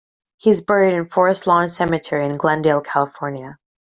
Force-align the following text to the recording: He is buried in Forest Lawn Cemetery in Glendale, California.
He 0.37 0.49
is 0.49 0.63
buried 0.63 0.95
in 0.95 1.07
Forest 1.09 1.45
Lawn 1.45 1.67
Cemetery 1.67 2.25
in 2.25 2.35
Glendale, 2.35 2.81
California. 2.81 3.59